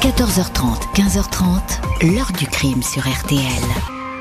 [0.00, 3.42] 14h30, 15h30, l'heure du crime sur RTL.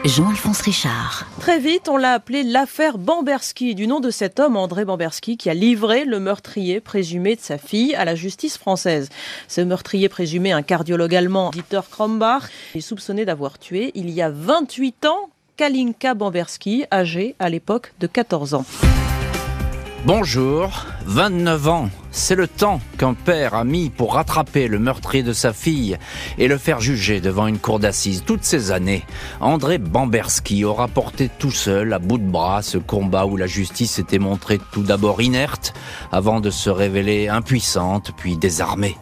[0.03, 1.25] Jean-Alphonse Richard.
[1.39, 5.49] Très vite, on l'a appelé l'affaire Bamberski, du nom de cet homme, André Bamberski, qui
[5.49, 9.07] a livré le meurtrier présumé de sa fille à la justice française.
[9.47, 14.29] Ce meurtrier présumé, un cardiologue allemand, Dieter Krombach, est soupçonné d'avoir tué, il y a
[14.29, 18.65] 28 ans, Kalinka Bamberski, âgée à l'époque de 14 ans.
[20.05, 25.33] Bonjour, 29 ans, c'est le temps qu'un père a mis pour rattraper le meurtrier de
[25.33, 25.97] sa fille
[26.37, 28.23] et le faire juger devant une cour d'assises.
[28.25, 29.03] Toutes ces années,
[29.41, 33.93] André Bamberski aura porté tout seul, à bout de bras, ce combat où la justice
[33.93, 35.73] s'était montrée tout d'abord inerte,
[36.11, 38.95] avant de se révéler impuissante, puis désarmée.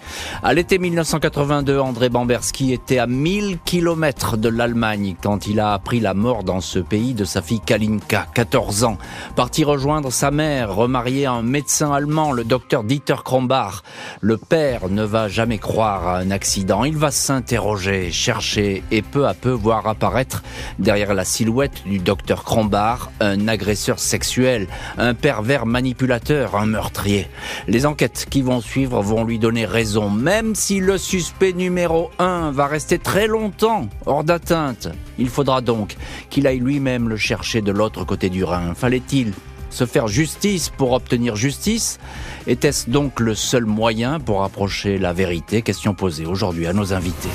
[0.44, 6.00] À l'été 1982, André Bamberski était à 1000 kilomètres de l'Allemagne quand il a appris
[6.00, 8.98] la mort dans ce pays de sa fille Kalinka, 14 ans,
[9.36, 13.82] parti rejoindre sa mère, remariée à un médecin le docteur Dieter Krombach.
[14.22, 16.84] Le père ne va jamais croire à un accident.
[16.84, 20.44] Il va s'interroger, chercher et peu à peu voir apparaître
[20.80, 24.68] derrière la silhouette du docteur Krombach un agresseur sexuel,
[24.98, 27.28] un pervers manipulateur, un meurtrier.
[27.68, 32.52] Les enquêtes qui vont suivre vont lui donner raison, même si le suspect numéro 1
[32.52, 34.90] va rester très longtemps hors d'atteinte.
[35.18, 35.96] Il faudra donc
[36.30, 38.74] qu'il aille lui-même le chercher de l'autre côté du Rhin.
[38.76, 39.34] Fallait-il
[39.70, 42.00] se faire justice pour obtenir justice
[42.48, 45.62] Était-ce donc le seul moyen pour approcher la vérité?
[45.62, 47.30] Question posée aujourd'hui à nos invités.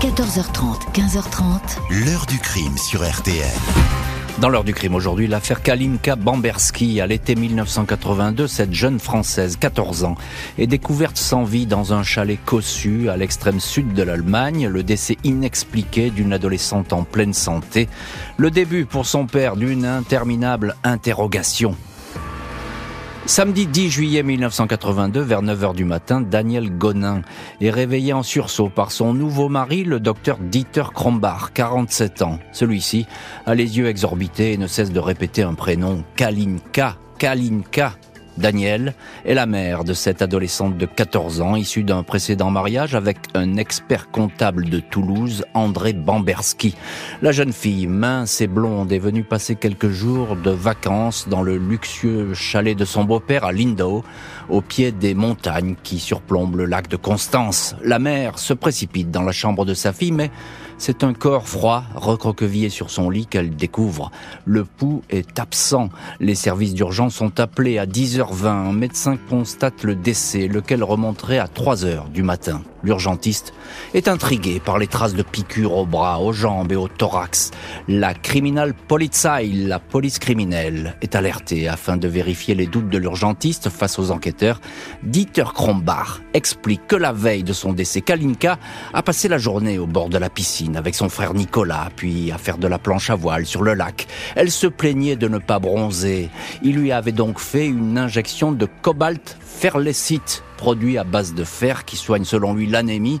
[0.00, 2.04] 14h30, 15h30.
[2.04, 4.03] L'heure du crime sur RTL.
[4.40, 7.00] Dans l'heure du crime aujourd'hui, l'affaire Kalinka Bamberski.
[7.00, 10.16] À l'été 1982, cette jeune Française, 14 ans,
[10.58, 14.66] est découverte sans vie dans un chalet cossu à l'extrême sud de l'Allemagne.
[14.66, 17.88] Le décès inexpliqué d'une adolescente en pleine santé.
[18.36, 21.76] Le début pour son père d'une interminable interrogation.
[23.26, 27.22] Samedi 10 juillet 1982, vers 9h du matin, Daniel Gonin
[27.62, 32.38] est réveillé en sursaut par son nouveau mari, le docteur Dieter Krombach, 47 ans.
[32.52, 33.06] Celui-ci
[33.46, 37.94] a les yeux exorbités et ne cesse de répéter un prénom, Kalinka, Kalinka.
[38.36, 43.18] Daniel est la mère de cette adolescente de 14 ans, issue d'un précédent mariage avec
[43.34, 46.74] un expert comptable de Toulouse, André Bamberski.
[47.22, 51.56] La jeune fille, mince et blonde, est venue passer quelques jours de vacances dans le
[51.56, 54.04] luxueux chalet de son beau-père à Lindau,
[54.48, 57.76] au pied des montagnes qui surplombent le lac de Constance.
[57.82, 60.30] La mère se précipite dans la chambre de sa fille, mais
[60.78, 64.10] c'est un corps froid, recroquevillé sur son lit qu'elle découvre.
[64.44, 65.88] Le pouls est absent.
[66.20, 68.46] Les services d'urgence sont appelés à 10h20.
[68.46, 72.62] Un médecin constate le décès, lequel remonterait à 3h du matin.
[72.82, 73.54] L'urgentiste
[73.94, 77.50] est intrigué par les traces de piqûres aux bras, aux jambes et au thorax.
[77.88, 83.70] La criminal Polizei, la police criminelle, est alertée afin de vérifier les doutes de l'urgentiste
[83.70, 84.60] face aux enquêteurs.
[85.02, 88.58] Dieter Krombach explique que la veille de son décès, Kalinka
[88.92, 92.38] a passé la journée au bord de la piscine avec son frère Nicolas, puis à
[92.38, 94.06] faire de la planche à voile sur le lac.
[94.34, 96.30] Elle se plaignait de ne pas bronzer.
[96.62, 101.84] Il lui avait donc fait une injection de cobalt ferlecite produit à base de fer
[101.84, 103.20] qui soigne selon lui l'anémie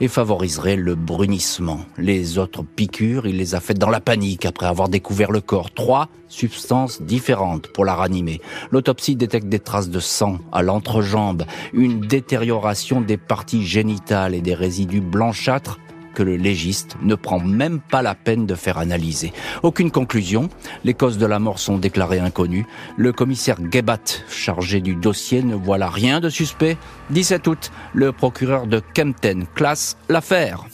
[0.00, 1.80] et favoriserait le brunissement.
[1.96, 5.72] Les autres piqûres, il les a faites dans la panique après avoir découvert le corps.
[5.72, 8.40] Trois substances différentes pour la ranimer.
[8.70, 14.54] L'autopsie détecte des traces de sang à l'entrejambe, une détérioration des parties génitales et des
[14.54, 15.78] résidus blanchâtres
[16.18, 19.32] que le légiste ne prend même pas la peine de faire analyser.
[19.62, 20.48] Aucune conclusion,
[20.82, 22.66] les causes de la mort sont déclarées inconnues.
[22.96, 26.76] Le commissaire Gebat, chargé du dossier, ne voit là rien de suspect.
[27.10, 30.64] 17 août, le procureur de Kempten classe l'affaire.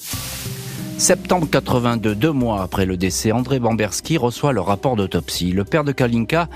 [0.96, 5.52] Septembre 82, deux mois après le décès, André Bamberski reçoit le rapport d'autopsie.
[5.52, 6.48] Le père de Kalinka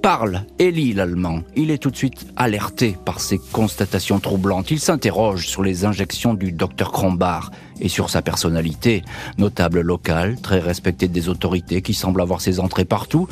[0.00, 1.40] parle et lit l'allemand.
[1.56, 4.70] Il est tout de suite alerté par ces constatations troublantes.
[4.70, 7.50] Il s'interroge sur les injections du docteur Krombach
[7.80, 9.02] et sur sa personnalité,
[9.38, 13.28] notable local, très respecté des autorités qui semble avoir ses entrées partout,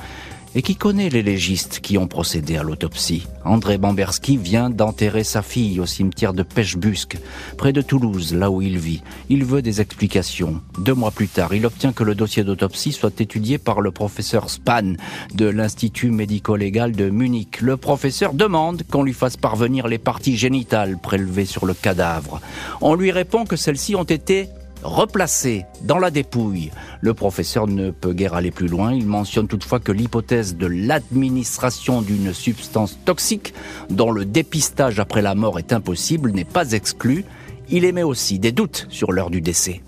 [0.58, 3.28] et qui connaît les légistes qui ont procédé à l'autopsie.
[3.44, 7.16] André Bamberski vient d'enterrer sa fille au cimetière de Pechbusque,
[7.56, 9.00] près de Toulouse, là où il vit.
[9.28, 10.60] Il veut des explications.
[10.81, 14.50] Deux mois plus tard, il obtient que le dossier d'autopsie soit étudié par le professeur
[14.50, 14.94] Span
[15.32, 17.60] de l'Institut médico-légal de Munich.
[17.60, 22.40] Le professeur demande qu'on lui fasse parvenir les parties génitales prélevées sur le cadavre.
[22.81, 24.49] On lui répond que celles-ci ont été
[24.82, 26.70] replacé dans la dépouille.
[27.00, 28.92] Le professeur ne peut guère aller plus loin.
[28.92, 33.54] Il mentionne toutefois que l'hypothèse de l'administration d'une substance toxique
[33.90, 37.25] dont le dépistage après la mort est impossible n'est pas exclue.
[37.70, 39.82] Il émet aussi des doutes sur l'heure du décès.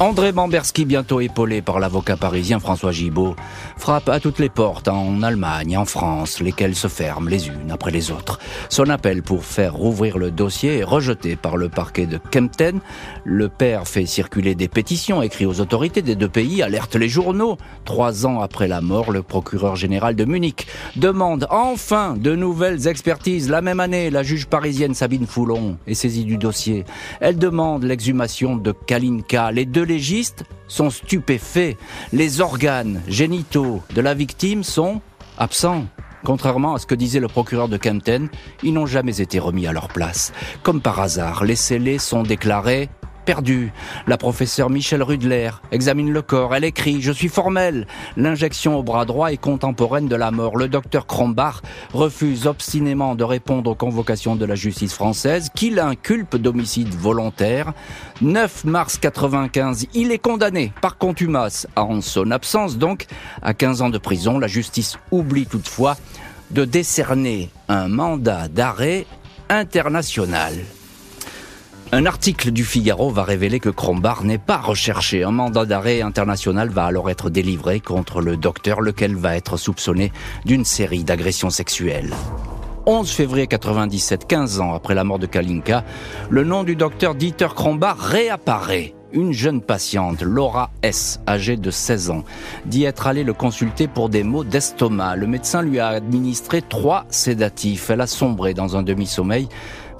[0.00, 3.34] André Bamberski, bientôt épaulé par l'avocat parisien François Gibault,
[3.76, 7.90] frappe à toutes les portes en Allemagne, en France, lesquelles se ferment les unes après
[7.90, 8.38] les autres.
[8.68, 12.78] Son appel pour faire rouvrir le dossier est rejeté par le parquet de Kempten.
[13.24, 17.58] Le père fait circuler des pétitions, écrit aux autorités des deux pays, alerte les journaux.
[17.84, 23.50] Trois ans après la mort, le procureur général de Munich demande enfin de nouvelles expertises.
[23.50, 26.84] La même année, la juge parisienne Sabine Foulon est saisie du dossier.
[27.20, 29.50] Elle demande l'exhumation de Kalinka.
[29.50, 31.76] Les deux légistes sont stupéfaits.
[32.12, 35.00] Les organes génitaux de la victime sont
[35.38, 35.86] absents.
[36.24, 38.28] Contrairement à ce que disait le procureur de Kempten,
[38.62, 40.32] ils n'ont jamais été remis à leur place.
[40.62, 42.88] Comme par hasard, les scellés sont déclarés
[44.06, 46.54] La professeure Michel Rudler examine le corps.
[46.54, 47.86] Elle écrit Je suis formelle.
[48.16, 50.56] L'injection au bras droit est contemporaine de la mort.
[50.56, 51.60] Le docteur Crombach
[51.92, 57.74] refuse obstinément de répondre aux convocations de la justice française qui l'inculpe d'homicide volontaire.
[58.22, 63.04] 9 mars 95, il est condamné par contumace en son absence donc
[63.42, 64.38] à 15 ans de prison.
[64.38, 65.98] La justice oublie toutefois
[66.50, 69.04] de décerner un mandat d'arrêt
[69.50, 70.54] international.
[71.90, 75.24] Un article du Figaro va révéler que Crombard n'est pas recherché.
[75.24, 80.12] Un mandat d'arrêt international va alors être délivré contre le docteur, lequel va être soupçonné
[80.44, 82.12] d'une série d'agressions sexuelles.
[82.84, 85.82] 11 février 97, 15 ans après la mort de Kalinka,
[86.28, 88.94] le nom du docteur Dieter Crombard réapparaît.
[89.12, 92.24] Une jeune patiente, Laura S., âgée de 16 ans,
[92.66, 95.16] dit être allée le consulter pour des maux d'estomac.
[95.16, 97.88] Le médecin lui a administré trois sédatifs.
[97.88, 99.48] Elle a sombré dans un demi-sommeil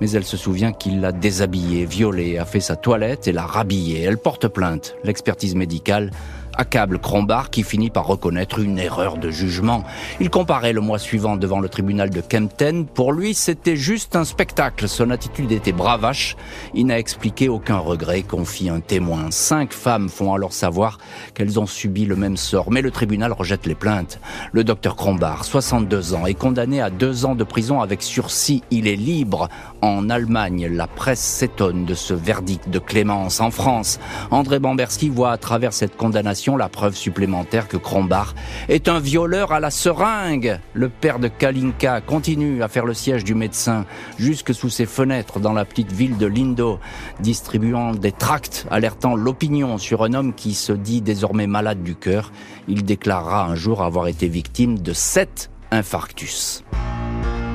[0.00, 4.03] mais elle se souvient qu'il l'a déshabillée, violée, a fait sa toilette et l'a rhabillée.
[4.03, 4.95] Elle porte plainte.
[5.05, 6.11] L'expertise médicale
[6.59, 9.85] accable Crombard qui finit par reconnaître une erreur de jugement.
[10.21, 12.85] Il comparait le mois suivant devant le tribunal de Kempten.
[12.85, 14.89] Pour lui, c'était juste un spectacle.
[14.89, 16.37] Son attitude était bravache.
[16.75, 19.31] Il n'a expliqué aucun regret, confie un témoin.
[19.31, 20.99] Cinq femmes font alors savoir
[21.35, 24.21] qu'elles ont subi le même sort, mais le tribunal rejette les plaintes.
[24.53, 28.63] Le docteur Crombard, 62 ans, est condamné à deux ans de prison avec sursis.
[28.71, 29.49] Il est libre.
[29.81, 33.41] En Allemagne, la presse s'étonne de ce verdict de clémence.
[33.41, 34.01] En France,
[34.33, 38.35] André Bamberski voit à travers cette condamnation la preuve supplémentaire que Crombach
[38.69, 40.59] est un violeur à la seringue.
[40.73, 43.85] Le père de Kalinka continue à faire le siège du médecin
[44.19, 46.79] jusque sous ses fenêtres dans la petite ville de Lindo,
[47.21, 52.33] distribuant des tracts alertant l'opinion sur un homme qui se dit désormais malade du cœur.
[52.69, 56.65] Il déclarera un jour avoir été victime de sept infarctus.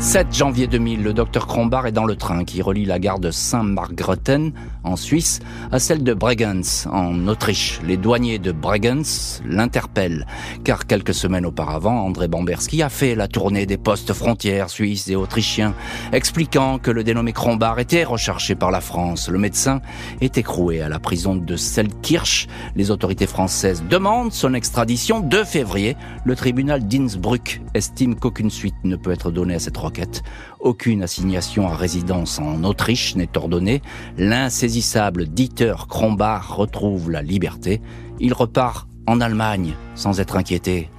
[0.04, 3.31] 7 janvier 2000, le docteur Crombard est dans le train qui relie la gare de
[3.31, 4.51] Saint-Margrethen
[4.83, 5.39] en Suisse
[5.71, 7.80] à celle de Bregenz en Autriche.
[7.85, 10.25] Les douaniers de Bregenz l'interpellent
[10.63, 15.15] car quelques semaines auparavant, André Bamberski a fait la tournée des postes frontières suisses et
[15.15, 15.74] autrichiens,
[16.12, 19.30] expliquant que le dénommé Crombard était recherché par la France.
[19.30, 19.81] Le médecin
[20.21, 22.47] est écroué à la prison de Selkirch.
[22.75, 25.95] Les autorités françaises demandent son extradition 2 février.
[26.25, 30.24] Le tribunal d'Innsbruck estime qu'aucune suite ne peut être donnée à cette requête
[30.63, 33.81] aucune assignation à résidence en Autriche n'est ordonnée.
[34.18, 37.81] L'insaisissable Dieter Krombach retrouve la liberté.
[38.19, 40.89] Il repart en Allemagne sans être inquiété.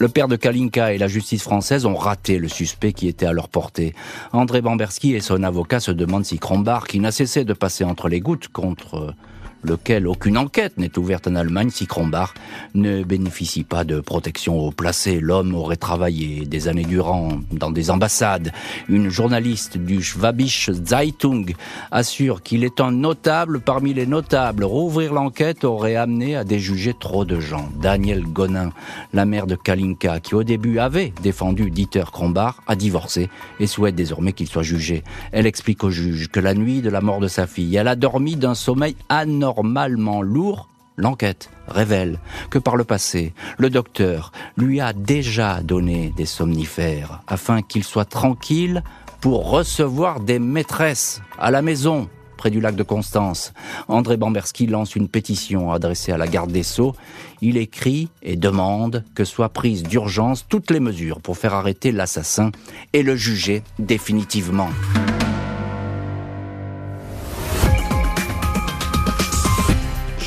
[0.00, 3.32] Le père de Kalinka et la justice française ont raté le suspect qui était à
[3.32, 3.94] leur portée.
[4.32, 8.08] André Bamberski et son avocat se demandent si Krombach, qui n'a cessé de passer entre
[8.08, 9.14] les gouttes contre
[9.62, 12.34] lequel aucune enquête n'est ouverte en Allemagne si Krombach
[12.74, 15.20] ne bénéficie pas de protection au placé.
[15.20, 18.52] L'homme aurait travaillé des années durant dans des ambassades.
[18.88, 21.54] Une journaliste du Schwabische Zeitung
[21.90, 24.64] assure qu'il est un notable parmi les notables.
[24.64, 27.68] Rouvrir l'enquête aurait amené à déjuger trop de gens.
[27.80, 28.70] Daniel Gonin,
[29.12, 33.28] la mère de Kalinka, qui au début avait défendu Dieter Krombach, a divorcé
[33.60, 35.02] et souhaite désormais qu'il soit jugé.
[35.32, 37.96] Elle explique au juge que la nuit de la mort de sa fille, elle a
[37.96, 42.18] dormi d'un sommeil anormal normalement lourd, l'enquête révèle
[42.50, 48.04] que par le passé, le docteur lui a déjà donné des somnifères afin qu'il soit
[48.04, 48.82] tranquille
[49.22, 53.54] pour recevoir des maîtresses à la maison près du lac de Constance.
[53.88, 56.94] André Bamberski lance une pétition adressée à la garde des Sceaux.
[57.40, 62.52] Il écrit et demande que soient prises d'urgence toutes les mesures pour faire arrêter l'assassin
[62.92, 64.68] et le juger définitivement.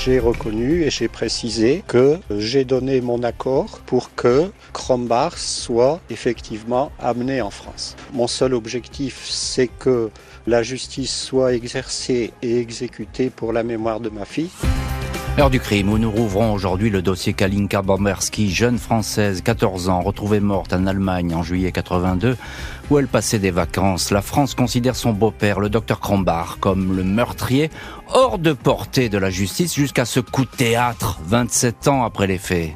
[0.03, 6.91] J'ai reconnu et j'ai précisé que j'ai donné mon accord pour que Krombach soit effectivement
[7.00, 7.96] amené en France.
[8.12, 10.10] Mon seul objectif, c'est que
[10.48, 14.50] la justice soit exercée et exécutée pour la mémoire de ma fille.
[15.39, 20.01] Heure du crime où nous rouvrons aujourd'hui le dossier Kalinka Bomberski, jeune française, 14 ans,
[20.01, 22.35] retrouvée morte en Allemagne en juillet 82,
[22.89, 24.11] où elle passait des vacances.
[24.11, 27.71] La France considère son beau-père, le docteur Krombar, comme le meurtrier
[28.13, 32.38] hors de portée de la justice jusqu'à ce coup de théâtre, 27 ans après les
[32.38, 32.71] faits.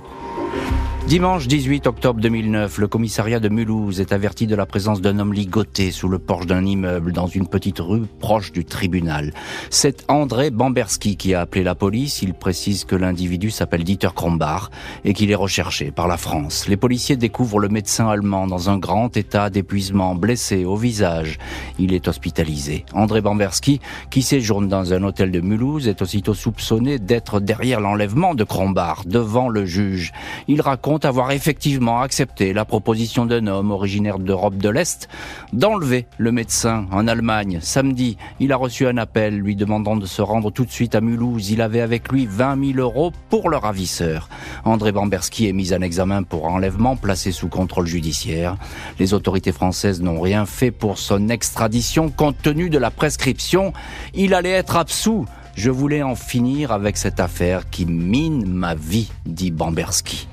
[1.07, 5.33] Dimanche 18 octobre 2009, le commissariat de Mulhouse est averti de la présence d'un homme
[5.33, 9.31] ligoté sous le porche d'un immeuble dans une petite rue proche du tribunal.
[9.69, 12.23] C'est André Bamberski qui a appelé la police.
[12.23, 14.71] Il précise que l'individu s'appelle Dieter Krombar
[15.03, 16.67] et qu'il est recherché par la France.
[16.67, 21.37] Les policiers découvrent le médecin allemand dans un grand état d'épuisement, blessé au visage.
[21.77, 22.83] Il est hospitalisé.
[22.93, 28.33] André Bamberski, qui séjourne dans un hôtel de Mulhouse, est aussitôt soupçonné d'être derrière l'enlèvement
[28.33, 30.11] de Krombar devant le juge.
[30.47, 35.07] Il raconte avoir effectivement accepté la proposition d'un homme originaire d'Europe de l'Est
[35.53, 37.59] d'enlever le médecin en Allemagne.
[37.61, 41.01] Samedi, il a reçu un appel lui demandant de se rendre tout de suite à
[41.01, 41.51] Mulhouse.
[41.51, 44.29] Il avait avec lui 20 000 euros pour le ravisseur.
[44.63, 48.57] André Bamberski est mis en examen pour enlèvement placé sous contrôle judiciaire.
[48.99, 53.73] Les autorités françaises n'ont rien fait pour son extradition compte tenu de la prescription.
[54.13, 55.25] Il allait être absous.
[55.55, 60.27] Je voulais en finir avec cette affaire qui mine ma vie, dit Bamberski.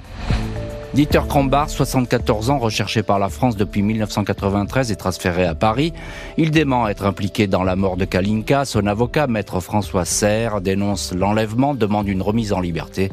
[0.95, 5.95] Dieter Krombar, 74 ans, recherché par la France depuis 1993 et transféré à Paris.
[6.37, 8.67] Il dément être impliqué dans la mort de Kalinka.
[8.67, 13.11] Son avocat, maître François Serre, dénonce l'enlèvement, demande une remise en liberté.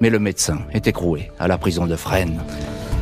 [0.00, 2.40] Mais le médecin est écroué à la prison de Fresnes.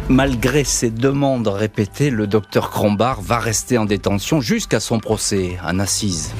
[0.08, 5.78] Malgré ses demandes répétées, le docteur Krombar va rester en détention jusqu'à son procès en
[5.78, 6.32] assise.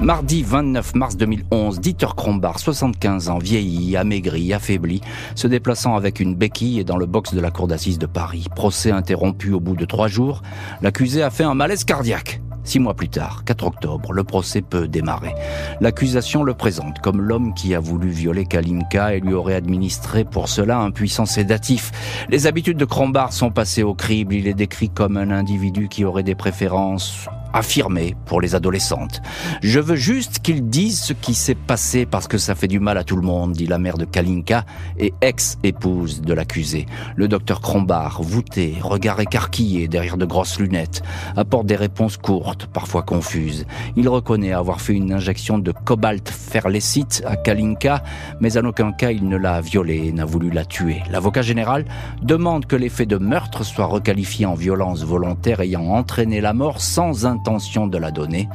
[0.00, 5.00] Mardi 29 mars 2011, Dieter Krombar, 75 ans, vieilli, amaigri, affaibli,
[5.34, 8.46] se déplaçant avec une béquille dans le box de la cour d'assises de Paris.
[8.54, 10.42] Procès interrompu au bout de trois jours,
[10.82, 12.40] l'accusé a fait un malaise cardiaque.
[12.62, 15.34] Six mois plus tard, 4 octobre, le procès peut démarrer.
[15.80, 20.48] L'accusation le présente comme l'homme qui a voulu violer Kalinka et lui aurait administré pour
[20.48, 21.90] cela un puissant sédatif.
[22.28, 24.34] Les habitudes de Krombar sont passées au crible.
[24.34, 29.20] Il est décrit comme un individu qui aurait des préférences affirmé pour les adolescentes.
[29.62, 32.98] Je veux juste qu'ils disent ce qui s'est passé parce que ça fait du mal
[32.98, 34.64] à tout le monde, dit la mère de Kalinka
[34.98, 36.86] et ex-épouse de l'accusé.
[37.16, 41.02] Le docteur Krombar, voûté, regard écarquillé derrière de grosses lunettes,
[41.36, 43.66] apporte des réponses courtes, parfois confuses.
[43.96, 48.02] Il reconnaît avoir fait une injection de cobalt ferlécite à Kalinka,
[48.40, 51.02] mais en aucun cas il ne l'a violée et n'a voulu la tuer.
[51.10, 51.84] L'avocat général
[52.22, 57.26] demande que l'effet de meurtre soit requalifié en violence volontaire ayant entraîné la mort sans
[57.38, 58.48] intention de la donner.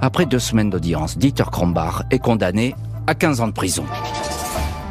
[0.00, 2.74] Après deux semaines d'audience, Dieter Krombar est condamné
[3.06, 3.84] à 15 ans de prison.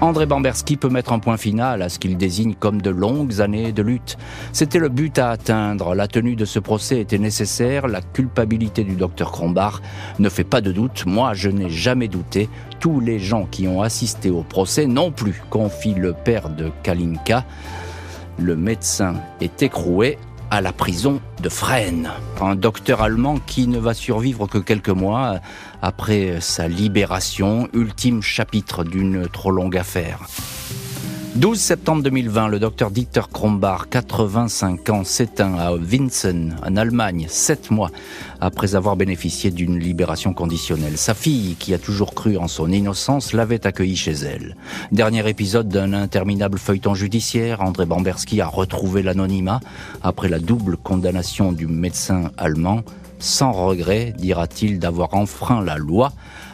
[0.02, 3.72] André Bamberski peut mettre un point final à ce qu'il désigne comme de longues années
[3.72, 4.18] de lutte.
[4.52, 5.96] C'était le but à atteindre.
[5.96, 7.88] La tenue de ce procès était nécessaire.
[7.88, 9.82] La culpabilité du docteur Krombar
[10.20, 11.06] ne fait pas de doute.
[11.06, 12.50] Moi, je n'ai jamais douté.
[12.82, 17.46] Tous les gens qui ont assisté au procès non plus, confie le père de Kalinka.
[18.38, 20.18] Le médecin est écroué
[20.54, 22.12] à la prison de Fresnes.
[22.40, 25.40] Un docteur allemand qui ne va survivre que quelques mois
[25.82, 30.20] après sa libération, ultime chapitre d'une trop longue affaire.
[31.36, 37.72] 12 septembre 2020, le docteur Dieter Krombar, 85 ans, s'éteint à Winsen, en Allemagne, sept
[37.72, 37.90] mois
[38.40, 40.96] après avoir bénéficié d'une libération conditionnelle.
[40.96, 44.56] Sa fille, qui a toujours cru en son innocence, l'avait accueilli chez elle.
[44.92, 49.60] Dernier épisode d'un interminable feuilleton judiciaire, André Bamberski a retrouvé l'anonymat
[50.04, 52.84] après la double condamnation du médecin allemand,
[53.18, 56.12] sans regret, dira-t-il, d'avoir enfreint la loi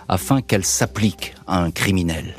[0.08, 2.36] afin qu'elle s'applique à un criminel.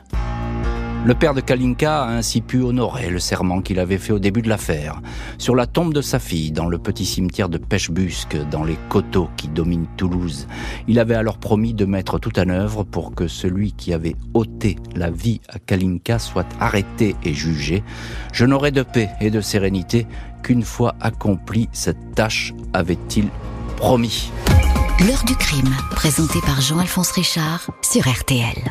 [1.03, 4.43] Le père de Kalinka a ainsi pu honorer le serment qu'il avait fait au début
[4.43, 5.01] de l'affaire,
[5.39, 9.31] sur la tombe de sa fille, dans le petit cimetière de Pêchebusque, dans les coteaux
[9.39, 10.47] qui dominent Toulouse.
[10.89, 14.77] Il avait alors promis de mettre tout en œuvre pour que celui qui avait ôté
[14.95, 17.83] la vie à Kalinka soit arrêté et jugé.
[18.35, 20.07] Je n'aurais de paix et de sérénité
[20.43, 23.29] qu'une fois accomplie cette tâche, avait-il
[23.79, 24.31] promis.
[25.07, 28.71] L'heure du crime, présenté par Jean-Alphonse Richard sur RTL.